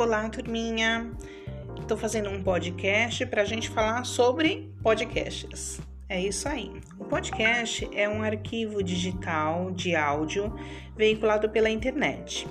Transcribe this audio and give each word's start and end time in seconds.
Olá, 0.00 0.30
turminha! 0.30 1.10
Estou 1.78 1.94
fazendo 1.94 2.30
um 2.30 2.42
podcast 2.42 3.26
para 3.26 3.42
a 3.42 3.44
gente 3.44 3.68
falar 3.68 4.02
sobre 4.06 4.72
podcasts. 4.82 5.78
É 6.08 6.18
isso 6.18 6.48
aí. 6.48 6.72
O 6.98 7.04
podcast 7.04 7.86
é 7.92 8.08
um 8.08 8.22
arquivo 8.22 8.82
digital 8.82 9.70
de 9.70 9.94
áudio 9.94 10.58
veiculado 10.96 11.50
pela 11.50 11.68
internet. 11.68 12.48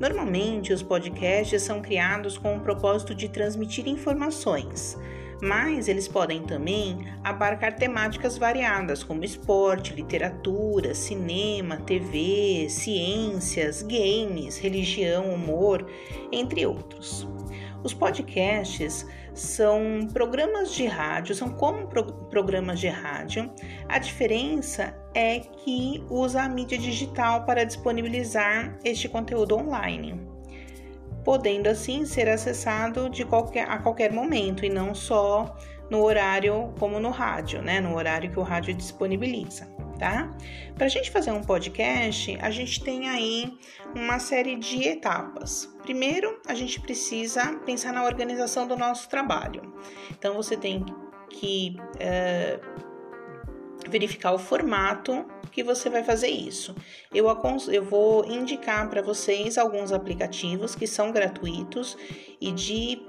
Normalmente, 0.00 0.72
os 0.72 0.82
podcasts 0.82 1.62
são 1.62 1.80
criados 1.80 2.36
com 2.36 2.56
o 2.56 2.60
propósito 2.60 3.14
de 3.14 3.28
transmitir 3.28 3.86
informações 3.86 4.98
mas 5.42 5.88
eles 5.88 6.08
podem 6.08 6.42
também 6.42 7.06
abarcar 7.22 7.76
temáticas 7.76 8.36
variadas, 8.36 9.02
como 9.04 9.24
esporte, 9.24 9.94
literatura, 9.94 10.94
cinema, 10.94 11.76
TV, 11.78 12.66
ciências, 12.68 13.82
games, 13.82 14.58
religião, 14.58 15.32
humor, 15.32 15.86
entre 16.32 16.66
outros. 16.66 17.26
Os 17.84 17.94
podcasts 17.94 19.06
são 19.32 20.08
programas 20.12 20.74
de 20.74 20.86
rádio, 20.86 21.34
são 21.34 21.48
como 21.50 21.86
pro 21.86 22.04
programas 22.28 22.80
de 22.80 22.88
rádio. 22.88 23.50
A 23.88 23.98
diferença 23.98 24.94
é 25.14 25.38
que 25.38 26.04
usa 26.10 26.42
a 26.42 26.48
mídia 26.48 26.76
digital 26.76 27.44
para 27.44 27.64
disponibilizar 27.64 28.76
este 28.84 29.08
conteúdo 29.08 29.56
online 29.56 30.37
podendo 31.28 31.66
assim 31.66 32.06
ser 32.06 32.26
acessado 32.26 33.10
de 33.10 33.22
qualquer, 33.22 33.68
a 33.68 33.76
qualquer 33.76 34.10
momento 34.10 34.64
e 34.64 34.70
não 34.70 34.94
só 34.94 35.54
no 35.90 36.02
horário 36.02 36.72
como 36.78 36.98
no 36.98 37.10
rádio, 37.10 37.60
né? 37.60 37.82
No 37.82 37.94
horário 37.94 38.30
que 38.30 38.38
o 38.38 38.42
rádio 38.42 38.72
disponibiliza, 38.72 39.66
tá? 39.98 40.34
Para 40.74 40.86
a 40.86 40.88
gente 40.88 41.10
fazer 41.10 41.30
um 41.30 41.42
podcast, 41.42 42.34
a 42.40 42.50
gente 42.50 42.82
tem 42.82 43.10
aí 43.10 43.58
uma 43.94 44.18
série 44.18 44.56
de 44.56 44.88
etapas. 44.88 45.66
Primeiro, 45.82 46.40
a 46.46 46.54
gente 46.54 46.80
precisa 46.80 47.58
pensar 47.66 47.92
na 47.92 48.04
organização 48.04 48.66
do 48.66 48.74
nosso 48.74 49.06
trabalho. 49.10 49.74
Então, 50.10 50.34
você 50.34 50.56
tem 50.56 50.82
que 51.28 51.76
uh, 51.96 52.87
verificar 53.88 54.32
o 54.32 54.38
formato 54.38 55.24
que 55.52 55.62
você 55.62 55.88
vai 55.90 56.02
fazer 56.02 56.28
isso. 56.28 56.74
Eu, 57.12 57.26
eu 57.70 57.84
vou 57.84 58.24
indicar 58.26 58.88
para 58.88 59.02
vocês 59.02 59.58
alguns 59.58 59.92
aplicativos 59.92 60.74
que 60.74 60.86
são 60.86 61.12
gratuitos 61.12 61.96
e 62.40 62.52
de 62.52 63.02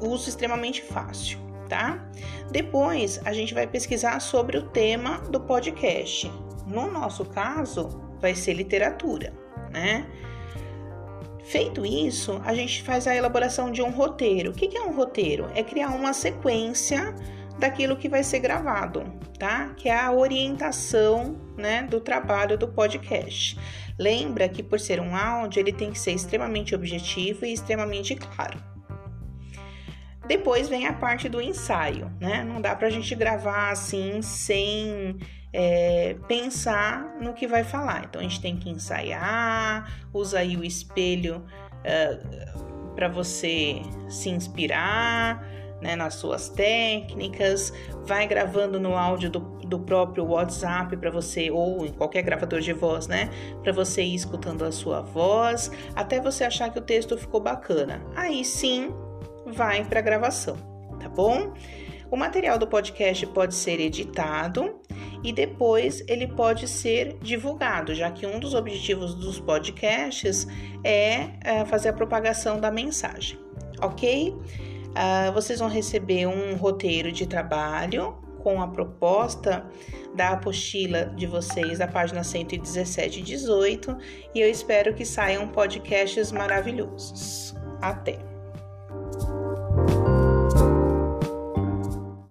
uso 0.00 0.28
extremamente 0.28 0.82
fácil, 0.82 1.38
tá? 1.68 2.10
Depois 2.50 3.20
a 3.24 3.32
gente 3.32 3.54
vai 3.54 3.66
pesquisar 3.66 4.20
sobre 4.20 4.58
o 4.58 4.68
tema 4.68 5.18
do 5.30 5.40
podcast. 5.40 6.30
No 6.66 6.90
nosso 6.90 7.24
caso, 7.24 7.88
vai 8.20 8.34
ser 8.34 8.54
literatura, 8.54 9.32
né? 9.70 10.06
Feito 11.44 11.86
isso, 11.86 12.40
a 12.44 12.52
gente 12.54 12.82
faz 12.82 13.06
a 13.06 13.14
elaboração 13.14 13.70
de 13.70 13.80
um 13.80 13.90
roteiro. 13.90 14.50
O 14.50 14.54
que 14.54 14.76
é 14.76 14.82
um 14.82 14.96
roteiro? 14.96 15.48
É 15.54 15.62
criar 15.62 15.90
uma 15.90 16.12
sequência 16.12 17.14
daquilo 17.58 17.96
que 17.96 18.08
vai 18.08 18.22
ser 18.22 18.40
gravado, 18.40 19.04
tá? 19.38 19.70
Que 19.76 19.88
é 19.88 19.98
a 19.98 20.12
orientação, 20.12 21.36
né, 21.56 21.82
do 21.82 22.00
trabalho 22.00 22.58
do 22.58 22.68
podcast. 22.68 23.58
Lembra 23.98 24.48
que 24.48 24.62
por 24.62 24.78
ser 24.78 25.00
um 25.00 25.16
áudio, 25.16 25.60
ele 25.60 25.72
tem 25.72 25.90
que 25.90 25.98
ser 25.98 26.12
extremamente 26.12 26.74
objetivo 26.74 27.46
e 27.46 27.52
extremamente 27.52 28.14
claro. 28.14 28.62
Depois 30.26 30.68
vem 30.68 30.86
a 30.86 30.92
parte 30.92 31.28
do 31.28 31.40
ensaio, 31.40 32.10
né? 32.20 32.42
Não 32.42 32.60
dá 32.60 32.74
pra 32.74 32.90
gente 32.90 33.14
gravar 33.14 33.70
assim 33.70 34.20
sem 34.22 35.16
é, 35.52 36.16
pensar 36.26 37.16
no 37.20 37.32
que 37.32 37.46
vai 37.46 37.62
falar. 37.62 38.04
Então 38.04 38.20
a 38.20 38.24
gente 38.24 38.40
tem 38.40 38.56
que 38.56 38.68
ensaiar, 38.68 39.88
usa 40.12 40.40
aí 40.40 40.56
o 40.56 40.64
espelho 40.64 41.44
uh, 41.46 42.94
para 42.94 43.08
você 43.08 43.80
se 44.08 44.28
inspirar 44.28 45.46
né, 45.80 45.94
nas 45.94 46.14
suas 46.14 46.48
técnicas, 46.48 47.72
vai 48.04 48.26
gravando 48.26 48.80
no 48.80 48.96
áudio 48.96 49.30
do, 49.30 49.40
do 49.40 49.78
próprio 49.78 50.24
WhatsApp 50.24 50.96
para 50.96 51.10
você, 51.10 51.50
ou 51.50 51.84
em 51.84 51.92
qualquer 51.92 52.22
gravador 52.22 52.60
de 52.60 52.72
voz, 52.72 53.06
né, 53.06 53.30
para 53.62 53.72
você 53.72 54.02
ir 54.02 54.14
escutando 54.14 54.64
a 54.64 54.72
sua 54.72 55.00
voz, 55.00 55.70
até 55.94 56.20
você 56.20 56.44
achar 56.44 56.70
que 56.70 56.78
o 56.78 56.82
texto 56.82 57.16
ficou 57.18 57.40
bacana. 57.40 58.02
Aí 58.14 58.44
sim, 58.44 58.94
vai 59.46 59.84
para 59.84 59.98
a 60.00 60.02
gravação, 60.02 60.56
tá 60.98 61.08
bom? 61.08 61.52
O 62.10 62.16
material 62.16 62.58
do 62.58 62.66
podcast 62.66 63.26
pode 63.26 63.54
ser 63.54 63.80
editado 63.80 64.80
e 65.24 65.32
depois 65.32 66.04
ele 66.06 66.28
pode 66.28 66.68
ser 66.68 67.18
divulgado, 67.20 67.94
já 67.94 68.10
que 68.10 68.24
um 68.24 68.38
dos 68.38 68.54
objetivos 68.54 69.14
dos 69.14 69.40
podcasts 69.40 70.46
é, 70.84 71.30
é 71.42 71.64
fazer 71.64 71.88
a 71.88 71.92
propagação 71.92 72.60
da 72.60 72.70
mensagem, 72.70 73.36
ok? 73.82 74.36
Uh, 74.96 75.30
vocês 75.32 75.58
vão 75.58 75.68
receber 75.68 76.26
um 76.26 76.56
roteiro 76.56 77.12
de 77.12 77.26
trabalho 77.26 78.16
com 78.42 78.62
a 78.62 78.68
proposta 78.68 79.66
da 80.14 80.30
apostila 80.30 81.06
de 81.16 81.26
vocês, 81.26 81.80
da 81.80 81.86
página 81.86 82.24
117 82.24 83.20
e 83.20 83.22
18, 83.22 83.98
e 84.34 84.40
eu 84.40 84.48
espero 84.48 84.94
que 84.94 85.04
saiam 85.04 85.48
podcasts 85.48 86.32
maravilhosos. 86.32 87.54
Até! 87.82 88.35